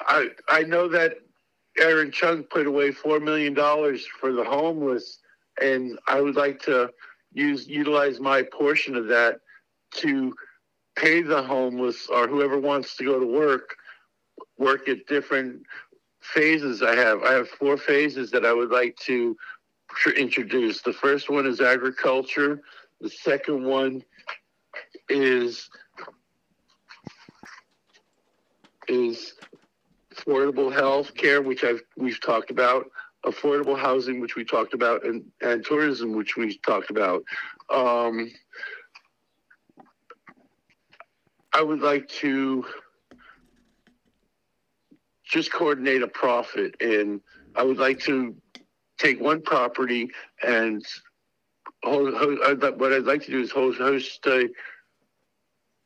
I 0.00 0.28
I 0.48 0.62
know 0.62 0.88
that 0.88 1.18
Aaron 1.78 2.12
Chung 2.12 2.44
put 2.44 2.66
away 2.66 2.92
four 2.92 3.18
million 3.20 3.54
dollars 3.54 4.06
for 4.06 4.32
the 4.32 4.44
homeless, 4.44 5.18
and 5.60 5.98
I 6.06 6.20
would 6.20 6.36
like 6.36 6.60
to 6.62 6.90
use 7.32 7.66
utilize 7.66 8.20
my 8.20 8.42
portion 8.42 8.94
of 8.96 9.06
that 9.08 9.40
to 9.96 10.34
pay 10.96 11.22
the 11.22 11.42
homeless 11.42 12.08
or 12.08 12.28
whoever 12.28 12.58
wants 12.58 12.96
to 12.96 13.04
go 13.04 13.18
to 13.18 13.26
work 13.26 13.76
work 14.58 14.88
at 14.88 15.06
different 15.06 15.62
phases. 16.20 16.82
I 16.82 16.94
have 16.94 17.22
I 17.22 17.32
have 17.32 17.48
four 17.48 17.76
phases 17.76 18.30
that 18.30 18.44
I 18.44 18.52
would 18.52 18.70
like 18.70 18.96
to 19.06 19.36
tr- 19.90 20.10
introduce. 20.10 20.82
The 20.82 20.92
first 20.92 21.30
one 21.30 21.46
is 21.46 21.60
agriculture. 21.60 22.62
The 23.00 23.10
second 23.10 23.64
one 23.64 24.04
is 25.08 25.68
is 28.88 29.34
affordable 30.14 30.72
health 30.72 31.14
care, 31.14 31.42
which 31.42 31.64
I've 31.64 31.82
we've 31.96 32.20
talked 32.20 32.50
about, 32.50 32.90
affordable 33.24 33.78
housing, 33.78 34.20
which 34.20 34.36
we 34.36 34.44
talked 34.44 34.74
about, 34.74 35.04
and, 35.04 35.24
and 35.40 35.64
tourism, 35.64 36.14
which 36.14 36.36
we 36.36 36.58
talked 36.58 36.90
about. 36.90 37.22
Um, 37.70 38.30
I 41.52 41.62
would 41.62 41.80
like 41.80 42.08
to 42.08 42.64
just 45.30 45.52
coordinate 45.52 46.02
a 46.02 46.08
profit, 46.08 46.74
and 46.80 47.20
I 47.54 47.62
would 47.62 47.78
like 47.78 48.00
to 48.00 48.34
take 48.98 49.20
one 49.20 49.42
property 49.42 50.10
and 50.42 50.84
hold, 51.82 52.14
host, 52.14 52.62
uh, 52.62 52.72
what 52.72 52.92
I'd 52.92 53.04
like 53.04 53.22
to 53.24 53.30
do 53.30 53.40
is 53.40 53.50
host, 53.50 53.78
host 53.78 54.26
a 54.26 54.48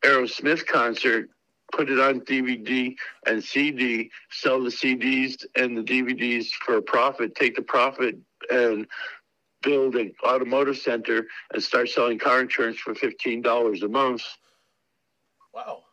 Aerosmith 0.05 0.67
concert 0.67 1.31
put 1.73 1.91
it 1.91 1.99
on 1.99 2.21
DVD 2.21 2.95
and 3.27 3.43
CD, 3.43 4.11
sell 4.31 4.63
the 4.63 4.71
CDs 4.71 5.45
and 5.57 5.77
the 5.77 5.83
DVDs 5.83 6.49
for 6.65 6.77
a 6.77 6.83
profit, 6.83 7.35
take 7.35 7.57
the 7.57 7.63
profit 7.63 8.17
and 8.51 8.87
build 9.63 9.97
an 9.97 10.13
automotive 10.25 10.77
center 10.77 11.27
and 11.53 11.63
start 11.63 11.89
selling 11.89 12.19
car 12.19 12.41
insurance 12.41 12.79
for 12.79 12.95
$15 12.95 13.83
a 13.83 13.89
month. 13.89 14.23
Wow, 15.53 15.84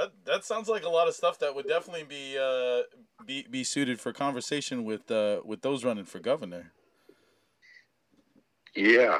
that 0.00 0.12
that 0.24 0.44
sounds 0.44 0.68
like 0.68 0.84
a 0.84 0.88
lot 0.88 1.08
of 1.08 1.14
stuff 1.14 1.38
that 1.40 1.54
would 1.54 1.66
definitely 1.66 2.04
be 2.04 2.38
uh, 2.38 2.82
be 3.26 3.46
be 3.50 3.64
suited 3.64 4.00
for 4.00 4.12
conversation 4.12 4.84
with 4.84 5.10
uh, 5.10 5.40
with 5.44 5.62
those 5.62 5.84
running 5.84 6.04
for 6.04 6.18
governor. 6.18 6.72
Yeah. 8.74 9.18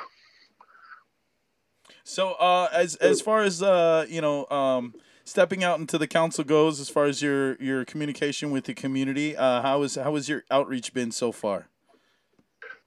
So, 2.05 2.33
uh, 2.33 2.69
as 2.73 2.97
as 2.97 3.21
far 3.21 3.43
as 3.43 3.63
uh, 3.63 4.07
you 4.09 4.21
know, 4.21 4.47
um, 4.49 4.95
stepping 5.25 5.63
out 5.63 5.79
into 5.81 5.99
the 5.99 6.07
council 6.07 6.45
goes, 6.45 6.81
as 6.81 6.89
far 6.89 7.05
as 7.05 7.21
your 7.21 7.57
your 7.57 7.85
communication 7.85 8.51
with 8.51 8.65
the 8.65 8.75
community, 8.75 9.37
uh, 9.37 9.63
how 9.63 9.83
is 9.83 9.97
how 9.97 10.15
has 10.15 10.29
your 10.29 10.45
outreach 10.51 10.95
been 10.95 11.11
so 11.11 11.31
far? 11.31 11.69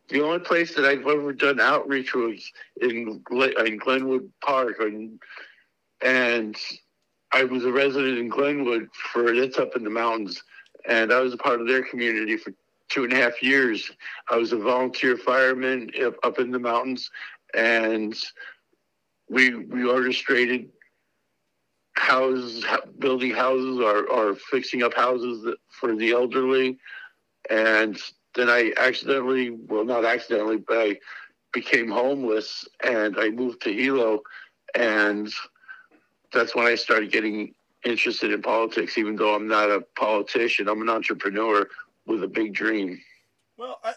The 0.10 0.22
only 0.22 0.40
place 0.40 0.76
that 0.76 0.86
I've 0.86 1.08
ever 1.08 1.32
done 1.32 1.60
outreach 1.60 2.14
was 2.14 2.52
in, 2.82 3.24
in 3.32 3.78
Glenwood 3.78 4.32
Park, 4.42 4.76
and, 4.80 5.20
and 6.02 6.58
I 7.34 7.44
was 7.44 7.66
a 7.66 7.72
resident 7.72 8.20
in 8.20 8.30
Glenwood 8.30 8.90
for 9.12 9.34
it's 9.34 9.58
up 9.58 9.76
in 9.76 9.84
the 9.84 9.90
mountains, 9.90 10.44
and 10.88 11.12
I 11.12 11.20
was 11.20 11.34
a 11.34 11.38
part 11.38 11.62
of 11.62 11.68
their 11.68 11.84
community 11.84 12.38
for 12.38 12.54
two 12.90 13.04
and 13.04 13.14
a 13.14 13.16
half 13.16 13.42
years. 13.42 13.92
I 14.30 14.38
was 14.38 14.54
a 14.54 14.58
volunteer 14.58 15.18
fireman 15.18 15.90
up- 16.06 16.24
up 16.24 16.40
in 16.40 16.52
the 16.52 16.60
mountains, 16.60 17.10
and 17.54 18.16
we 19.30 19.56
we 19.56 19.84
orchestrated 19.86 20.70
houses, 21.96 22.66
building 23.00 23.32
houses, 23.32 23.80
or, 23.80 24.06
or 24.08 24.36
fixing 24.36 24.84
up 24.84 24.94
houses 24.94 25.56
for 25.70 25.96
the 25.96 26.12
elderly, 26.12 26.78
and 27.50 28.00
then 28.36 28.50
I 28.50 28.74
accidentally, 28.78 29.52
well, 29.52 29.86
not 29.86 30.06
accidentally, 30.06 30.58
but 30.58 30.78
I 30.78 31.00
became 31.52 31.90
homeless 31.90 32.68
and 32.84 33.16
I 33.20 33.30
moved 33.30 33.62
to 33.62 33.74
Hilo. 33.74 34.22
And 34.76 35.32
that's 36.34 36.56
when 36.56 36.66
I 36.66 36.76
started 36.76 37.12
getting 37.12 37.54
interested 37.86 38.32
in 38.32 38.42
politics, 38.42 38.98
even 38.98 39.16
though 39.16 39.36
I'm 39.36 39.48
not 39.48 39.70
a 39.70 39.82
politician. 39.96 40.68
I'm 40.68 40.82
an 40.82 40.90
entrepreneur 40.90 41.68
with 42.06 42.24
a 42.24 42.28
big 42.28 42.54
dream. 42.54 43.00
Well, 43.58 43.80
I 43.84 43.94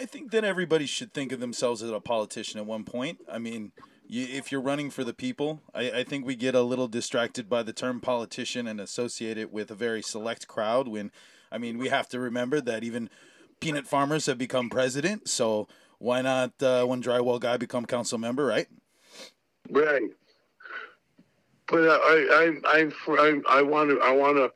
I 0.00 0.04
think 0.04 0.30
that 0.30 0.44
everybody 0.44 0.86
should 0.86 1.12
think 1.12 1.32
of 1.32 1.40
themselves 1.40 1.82
as 1.82 1.90
a 1.90 1.98
politician 1.98 2.60
at 2.60 2.66
one 2.66 2.84
point. 2.84 3.18
I 3.30 3.38
mean, 3.38 3.72
you, 4.06 4.26
if 4.30 4.52
you're 4.52 4.60
running 4.60 4.90
for 4.90 5.02
the 5.02 5.12
people, 5.12 5.60
I, 5.74 5.90
I 5.90 6.04
think 6.04 6.24
we 6.24 6.36
get 6.36 6.54
a 6.54 6.62
little 6.62 6.86
distracted 6.86 7.48
by 7.48 7.64
the 7.64 7.72
term 7.72 8.00
politician 8.00 8.68
and 8.68 8.80
associate 8.80 9.36
it 9.36 9.52
with 9.52 9.72
a 9.72 9.74
very 9.74 10.00
select 10.00 10.46
crowd. 10.46 10.86
When, 10.86 11.10
I 11.50 11.58
mean, 11.58 11.78
we 11.78 11.88
have 11.88 12.08
to 12.10 12.20
remember 12.20 12.60
that 12.60 12.84
even 12.84 13.10
peanut 13.58 13.88
farmers 13.88 14.26
have 14.26 14.38
become 14.38 14.70
president. 14.70 15.28
So 15.28 15.66
why 15.98 16.22
not 16.22 16.62
uh, 16.62 16.84
one 16.84 17.02
drywall 17.02 17.40
guy 17.40 17.56
become 17.56 17.84
council 17.84 18.18
member, 18.18 18.46
right? 18.46 18.68
Right. 19.68 20.10
But 21.68 21.80
I, 21.80 22.52
I, 22.64 22.90
I, 23.08 23.40
I, 23.48 23.62
want 23.62 23.90
to, 23.90 24.00
I 24.00 24.12
want 24.12 24.38
to 24.38 24.50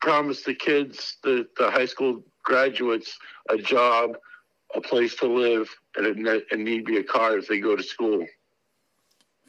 promise 0.00 0.42
the 0.42 0.54
kids, 0.54 1.18
the, 1.22 1.46
the 1.58 1.70
high 1.70 1.86
school 1.86 2.24
graduates, 2.42 3.18
a 3.50 3.58
job, 3.58 4.16
a 4.74 4.80
place 4.80 5.14
to 5.16 5.26
live, 5.26 5.68
and 5.96 6.26
a, 6.26 6.40
and 6.50 6.64
need 6.64 6.84
be 6.86 6.96
a 6.96 7.04
car 7.04 7.36
if 7.36 7.46
they 7.46 7.60
go 7.60 7.76
to 7.76 7.82
school. 7.82 8.26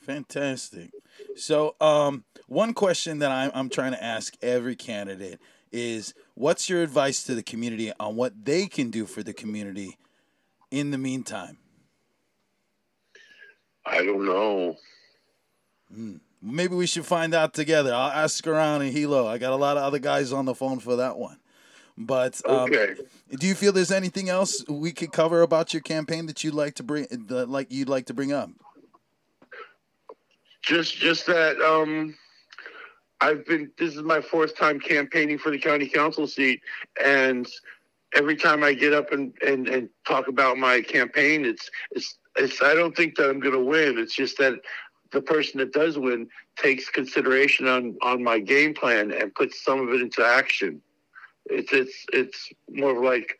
Fantastic. 0.02 0.92
So, 1.38 1.76
um, 1.80 2.26
one 2.48 2.74
question 2.74 3.20
that 3.20 3.32
I'm, 3.32 3.52
I'm 3.54 3.70
trying 3.70 3.94
to 3.94 4.04
ask 4.04 4.36
every 4.42 4.76
candidate 4.76 5.40
is 5.72 6.14
what's 6.36 6.70
your 6.70 6.84
advice 6.84 7.24
to 7.24 7.36
the 7.36 7.44
community 7.44 7.92
on 8.00 8.16
what 8.16 8.46
they 8.46 8.68
can 8.68 8.90
do 8.90 9.06
for 9.06 9.24
the 9.24 9.34
community 9.34 9.98
in 10.72 10.92
the 10.92 10.98
meantime? 10.98 11.58
I 13.86 14.04
don't 14.04 14.26
know. 14.26 14.78
Maybe 16.44 16.76
we 16.76 16.88
should 16.88 17.06
find 17.06 17.34
out 17.34 17.54
together. 17.54 17.94
I'll 17.94 18.12
ask 18.12 18.46
around 18.46 18.82
in 18.82 18.92
Hilo. 18.92 19.26
I 19.28 19.38
got 19.38 19.54
a 19.54 19.56
lot 19.56 19.78
of 19.78 19.84
other 19.84 20.00
guys 20.00 20.34
on 20.34 20.46
the 20.46 20.54
phone 20.54 20.80
for 20.80 20.98
that 20.98 21.18
one. 21.18 21.40
But 21.98 22.42
um, 22.46 22.70
Okay. 22.74 22.96
do 23.40 23.48
you 23.48 23.56
feel 23.56 23.72
there's 23.72 23.92
anything 23.92 24.28
else 24.30 24.68
we 24.68 24.92
could 24.92 25.12
cover 25.14 25.42
about 25.42 25.74
your 25.74 25.82
campaign 25.82 26.26
that 26.26 26.44
you'd 26.44 26.54
like 26.54 26.76
to 26.76 26.84
bring, 26.84 27.08
that, 27.28 27.50
like 27.50 27.72
you'd 27.72 27.90
like 27.90 28.08
to 28.08 28.14
bring 28.14 28.34
up? 28.34 28.50
just 30.64 30.96
just 30.96 31.26
that 31.28 31.60
um 31.62 32.16
I've 33.22 33.46
been. 33.46 33.72
This 33.78 33.96
is 33.96 34.02
my 34.02 34.20
fourth 34.20 34.56
time 34.58 34.82
campaigning 34.82 35.38
for 35.38 35.50
the 35.50 35.58
county 35.58 35.88
council 35.88 36.28
seat, 36.28 36.62
and 37.04 37.48
every 38.14 38.36
time 38.36 38.64
I 38.64 38.74
get 38.74 38.94
up 38.94 39.14
and 39.14 39.34
and, 39.46 39.68
and 39.70 39.90
talk 40.06 40.28
about 40.28 40.58
my 40.58 40.82
campaign, 40.82 41.46
it's 41.46 41.70
it's 41.92 42.18
it's. 42.36 42.62
I 42.62 42.74
don't 42.74 42.96
think 42.96 43.16
that 43.16 43.30
I'm 43.30 43.40
going 43.40 43.54
to 43.54 43.64
win. 43.64 43.98
It's 43.98 44.16
just 44.16 44.38
that 44.40 44.56
the 45.14 45.22
person 45.22 45.60
that 45.60 45.72
does 45.72 45.98
win 45.98 46.28
takes 46.58 46.90
consideration 46.90 47.68
on 47.68 47.96
on 48.02 48.22
my 48.22 48.40
game 48.40 48.74
plan 48.74 49.12
and 49.12 49.34
puts 49.34 49.64
some 49.64 49.80
of 49.80 49.94
it 49.94 50.02
into 50.02 50.26
action. 50.26 50.82
It's 51.46 51.72
it's 51.72 52.06
it's 52.12 52.52
more 52.70 53.04
like, 53.04 53.38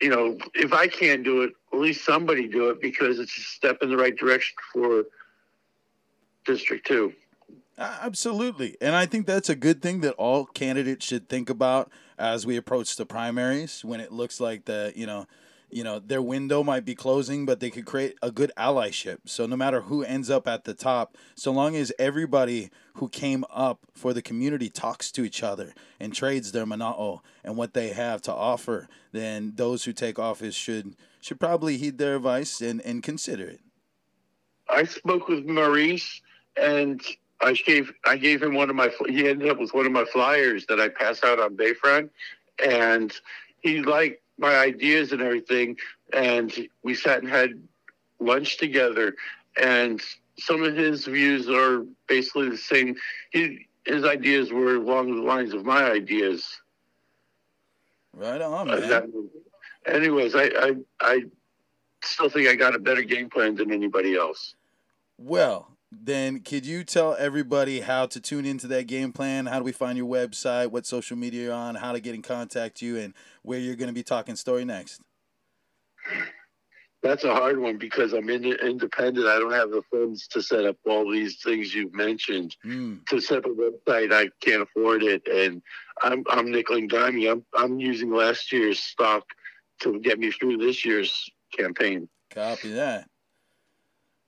you 0.00 0.08
know, 0.08 0.38
if 0.54 0.72
I 0.72 0.86
can't 0.86 1.22
do 1.24 1.42
it, 1.42 1.52
at 1.72 1.78
least 1.78 2.04
somebody 2.04 2.48
do 2.48 2.70
it 2.70 2.80
because 2.80 3.18
it's 3.18 3.36
a 3.36 3.40
step 3.42 3.78
in 3.82 3.90
the 3.90 3.96
right 3.96 4.16
direction 4.16 4.56
for 4.72 5.04
District 6.46 6.86
Two. 6.86 7.12
Absolutely. 7.78 8.76
And 8.82 8.94
I 8.94 9.06
think 9.06 9.26
that's 9.26 9.48
a 9.48 9.56
good 9.56 9.80
thing 9.80 10.00
that 10.00 10.12
all 10.14 10.44
candidates 10.44 11.06
should 11.06 11.30
think 11.30 11.48
about 11.48 11.90
as 12.18 12.44
we 12.44 12.58
approach 12.58 12.96
the 12.96 13.06
primaries 13.06 13.82
when 13.82 14.00
it 14.00 14.12
looks 14.12 14.38
like 14.38 14.66
the, 14.66 14.92
you 14.94 15.06
know, 15.06 15.26
you 15.72 15.84
know, 15.84 15.98
their 15.98 16.22
window 16.22 16.62
might 16.62 16.84
be 16.84 16.94
closing, 16.94 17.46
but 17.46 17.60
they 17.60 17.70
could 17.70 17.86
create 17.86 18.16
a 18.22 18.30
good 18.30 18.52
allyship. 18.56 19.18
So 19.26 19.46
no 19.46 19.56
matter 19.56 19.82
who 19.82 20.02
ends 20.02 20.30
up 20.30 20.48
at 20.48 20.64
the 20.64 20.74
top, 20.74 21.16
so 21.34 21.52
long 21.52 21.76
as 21.76 21.92
everybody 21.98 22.70
who 22.94 23.08
came 23.08 23.44
up 23.50 23.80
for 23.94 24.12
the 24.12 24.22
community 24.22 24.68
talks 24.68 25.10
to 25.12 25.24
each 25.24 25.42
other 25.42 25.74
and 25.98 26.14
trades 26.14 26.52
their 26.52 26.66
mana'o 26.66 27.20
and 27.44 27.56
what 27.56 27.74
they 27.74 27.88
have 27.88 28.22
to 28.22 28.32
offer, 28.32 28.88
then 29.12 29.52
those 29.56 29.84
who 29.84 29.92
take 29.92 30.18
office 30.18 30.54
should 30.54 30.96
should 31.20 31.38
probably 31.38 31.76
heed 31.76 31.98
their 31.98 32.16
advice 32.16 32.60
and, 32.60 32.80
and 32.80 33.02
consider 33.02 33.46
it. 33.46 33.60
I 34.68 34.84
spoke 34.84 35.28
with 35.28 35.44
Maurice, 35.46 36.22
and 36.56 37.02
I 37.40 37.52
gave 37.52 37.92
I 38.04 38.16
gave 38.16 38.42
him 38.42 38.54
one 38.54 38.70
of 38.70 38.76
my. 38.76 38.90
He 39.08 39.28
ended 39.28 39.48
up 39.48 39.58
with 39.58 39.74
one 39.74 39.86
of 39.86 39.92
my 39.92 40.04
flyers 40.04 40.66
that 40.66 40.80
I 40.80 40.88
pass 40.88 41.22
out 41.24 41.40
on 41.40 41.56
Bayfront, 41.56 42.10
and 42.64 43.12
he 43.60 43.82
liked 43.82 44.22
my 44.40 44.56
ideas 44.56 45.12
and 45.12 45.20
everything. 45.22 45.76
And 46.12 46.52
we 46.82 46.94
sat 46.94 47.20
and 47.22 47.28
had 47.28 47.62
lunch 48.18 48.56
together, 48.58 49.14
and 49.60 50.00
some 50.38 50.62
of 50.62 50.74
his 50.76 51.04
views 51.06 51.48
are 51.48 51.84
basically 52.08 52.48
the 52.48 52.56
same. 52.56 52.96
He 53.30 53.66
his 53.86 54.04
ideas 54.04 54.52
were 54.52 54.76
along 54.76 55.14
the 55.16 55.22
lines 55.22 55.54
of 55.54 55.64
my 55.64 55.90
ideas. 55.90 56.60
Right 58.12 58.40
on, 58.40 58.70
Uh, 58.70 58.76
man. 58.80 58.88
that- 58.88 59.30
anyways, 59.86 60.34
I, 60.34 60.46
I 60.46 60.76
I 61.00 61.22
still 62.02 62.28
think 62.28 62.48
I 62.48 62.54
got 62.56 62.74
a 62.74 62.78
better 62.78 63.02
game 63.02 63.30
plan 63.30 63.54
than 63.54 63.72
anybody 63.72 64.16
else. 64.16 64.54
Well, 65.18 65.76
then 65.92 66.40
could 66.40 66.64
you 66.64 66.84
tell 66.84 67.16
everybody 67.18 67.80
how 67.80 68.06
to 68.06 68.20
tune 68.20 68.46
into 68.46 68.66
that 68.68 68.86
game 68.86 69.12
plan? 69.12 69.46
How 69.46 69.58
do 69.58 69.64
we 69.64 69.72
find 69.72 69.98
your 69.98 70.06
website? 70.06 70.70
What 70.70 70.86
social 70.86 71.16
media 71.16 71.46
you're 71.46 71.52
on? 71.52 71.74
How 71.74 71.92
to 71.92 72.00
get 72.00 72.14
in 72.14 72.22
contact 72.22 72.80
you, 72.80 72.96
and 72.96 73.12
where 73.42 73.58
you're 73.58 73.76
going 73.76 73.88
to 73.88 73.94
be 73.94 74.02
talking 74.02 74.36
story 74.36 74.64
next? 74.64 75.00
That's 77.02 77.24
a 77.24 77.34
hard 77.34 77.58
one 77.58 77.78
because 77.78 78.12
I'm 78.12 78.28
in, 78.28 78.44
independent. 78.44 79.26
I 79.26 79.38
don't 79.38 79.52
have 79.52 79.70
the 79.70 79.82
funds 79.90 80.28
to 80.28 80.42
set 80.42 80.66
up 80.66 80.76
all 80.86 81.10
these 81.10 81.40
things 81.42 81.74
you've 81.74 81.94
mentioned. 81.94 82.54
Hmm. 82.62 82.96
To 83.08 83.20
set 83.20 83.38
up 83.38 83.46
a 83.46 83.48
website, 83.48 84.12
I 84.12 84.28
can't 84.40 84.62
afford 84.62 85.02
it, 85.02 85.26
and 85.26 85.62
I'm 86.02 86.24
I'm 86.30 86.50
nickel 86.52 86.76
and 86.76 86.90
diming. 86.90 87.30
I'm 87.30 87.44
I'm 87.54 87.80
using 87.80 88.12
last 88.12 88.52
year's 88.52 88.78
stock 88.78 89.24
to 89.80 89.98
get 90.00 90.18
me 90.18 90.30
through 90.30 90.58
this 90.58 90.84
year's 90.84 91.28
campaign. 91.56 92.08
Copy 92.30 92.72
that. 92.72 93.08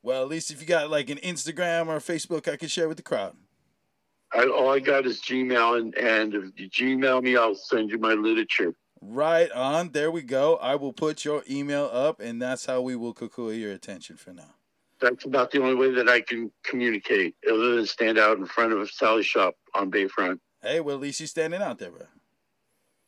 Well, 0.03 0.23
at 0.23 0.29
least 0.29 0.51
if 0.51 0.61
you 0.61 0.67
got 0.67 0.91
like 0.91 1.11
an 1.11 1.19
Instagram 1.19 1.87
or 1.87 1.99
Facebook, 1.99 2.53
I 2.53 2.57
can 2.57 2.69
share 2.69 2.89
with 2.89 2.97
the 2.97 3.03
crowd. 3.03 3.37
I, 4.33 4.47
all 4.47 4.71
I 4.71 4.81
got 4.81 5.07
is 5.07 5.21
Gmail, 5.21 5.79
and 5.79 5.95
and 5.97 6.35
if 6.35 6.59
you 6.59 6.69
Gmail 6.69 7.23
me, 7.23 7.37
I'll 7.37 7.55
send 7.55 7.91
you 7.91 7.99
my 7.99 8.15
literature. 8.15 8.75
Right 9.01 9.51
on. 9.53 9.91
There 9.91 10.11
we 10.11 10.23
go. 10.23 10.57
I 10.57 10.77
will 10.77 10.93
put 10.93 11.25
your 11.25 11.43
email 11.51 11.91
up, 11.93 12.21
and 12.21 12.41
that's 12.41 12.67
how 12.67 12.81
we 12.81 12.97
will 12.97 13.15
kukui 13.15 13.61
your 13.61 13.73
attention 13.73 14.17
for 14.17 14.33
now. 14.33 14.55
That's 15.01 15.25
about 15.25 15.51
the 15.51 15.61
only 15.61 15.75
way 15.75 15.91
that 15.93 16.09
I 16.09 16.21
can 16.21 16.51
communicate, 16.63 17.35
other 17.51 17.77
than 17.77 17.87
stand 17.87 18.19
out 18.19 18.39
in 18.39 18.47
front 18.47 18.73
of 18.73 18.81
a 18.81 18.87
Sally 18.87 19.25
shop 19.25 19.55
on 19.75 19.91
Bayfront. 19.91 20.39
Hey, 20.63 20.81
well, 20.81 20.95
at 20.95 21.03
least 21.03 21.19
you're 21.19 21.27
standing 21.27 21.61
out 21.61 21.79
there, 21.79 21.91
bro. 21.91 22.07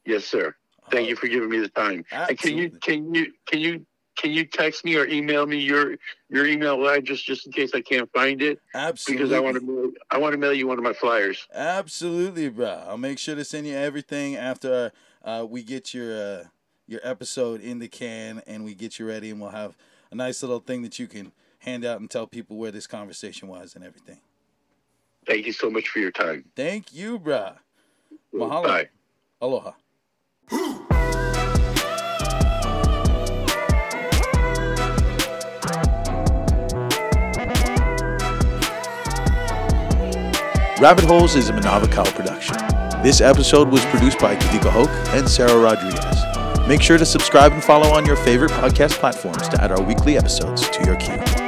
Yes, 0.05 0.25
sir. 0.25 0.55
Thank 0.90 1.07
uh, 1.07 1.11
you 1.11 1.16
for 1.16 1.29
giving 1.29 1.49
me 1.49 1.61
the 1.61 1.69
time. 1.69 2.05
And 2.11 2.37
can 2.37 2.59
you 2.59 2.71
can 2.71 3.14
you 3.14 3.33
can 3.47 3.61
you 3.61 3.87
can 4.16 4.33
you 4.33 4.44
text 4.44 4.85
me 4.85 4.96
or 4.96 5.07
email 5.07 5.46
me 5.46 5.59
your 5.59 5.96
your 6.29 6.46
email 6.46 6.87
address 6.87 7.20
just 7.20 7.46
in 7.46 7.53
case 7.53 7.72
I 7.74 7.81
can't 7.81 8.11
find 8.12 8.42
it 8.42 8.61
Absolutely. 8.74 9.24
because 9.24 9.37
I 9.37 9.40
want 9.40 9.57
to 9.57 9.62
mail, 9.62 9.90
I 10.11 10.18
want 10.18 10.33
to 10.33 10.38
mail 10.38 10.53
you 10.53 10.66
one 10.66 10.79
of 10.79 10.85
my 10.85 10.92
flyers. 10.92 11.46
Absolutely, 11.53 12.48
bro. 12.48 12.83
I'll 12.87 12.98
make 12.98 13.18
sure 13.18 13.35
to 13.35 13.44
send 13.44 13.66
you 13.66 13.74
everything 13.74 14.37
after 14.37 14.92
uh, 15.24 15.46
we 15.48 15.62
get 15.62 15.94
your 15.94 16.16
uh, 16.16 16.44
your 16.87 17.00
episode 17.03 17.61
in 17.61 17.79
the 17.79 17.88
can 17.88 18.42
and 18.46 18.64
we 18.64 18.74
get 18.74 18.98
you 18.98 19.07
ready, 19.07 19.31
and 19.31 19.40
we'll 19.40 19.50
have 19.50 19.77
a 20.11 20.14
nice 20.14 20.42
little 20.42 20.61
thing 20.61 20.83
that 20.83 20.98
you 20.98 21.07
can 21.07 21.33
hand 21.59 21.85
out 21.85 22.00
and 22.00 22.11
tell 22.11 22.27
people 22.27 22.57
where 22.57 22.70
this 22.70 22.87
conversation 22.87 23.48
was 23.48 23.74
and 23.74 23.85
everything. 23.85 24.20
Thank 25.27 25.46
you 25.46 25.53
so 25.53 25.70
much 25.70 25.88
for 25.88 25.98
your 25.98 26.11
time. 26.11 26.44
Thank 26.55 26.92
you, 26.92 27.18
bro. 27.18 27.53
Mahalo. 28.35 28.64
Bye. 28.64 28.88
Aloha. 29.40 29.72
Rabbit 40.85 41.07
Holes 41.07 41.35
is 41.35 41.49
a 41.49 41.53
Manawa 41.55 41.90
Kau 41.90 42.05
production. 42.05 42.57
This 43.03 43.23
episode 43.23 43.70
was 43.70 43.83
produced 43.87 44.18
by 44.18 44.37
Kawika 44.37 44.70
Hoke 44.70 44.90
and 45.14 45.27
Sarah 45.27 45.59
Rodriguez. 45.59 46.68
Make 46.68 46.83
sure 46.83 46.99
to 46.99 47.07
subscribe 47.07 47.53
and 47.53 47.64
follow 47.64 47.88
on 47.88 48.05
your 48.05 48.16
favorite 48.16 48.51
podcast 48.51 48.99
platforms 48.99 49.49
to 49.49 49.64
add 49.64 49.73
our 49.73 49.81
weekly 49.81 50.18
episodes 50.18 50.68
to 50.68 50.85
your 50.85 50.97
queue. 50.97 51.44